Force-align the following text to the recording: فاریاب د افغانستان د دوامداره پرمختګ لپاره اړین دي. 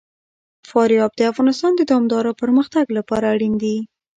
فاریاب 0.69 1.11
د 1.15 1.21
افغانستان 1.31 1.71
د 1.75 1.81
دوامداره 1.89 2.31
پرمختګ 2.41 2.85
لپاره 2.97 3.25
اړین 3.33 3.53
دي. 3.63 3.77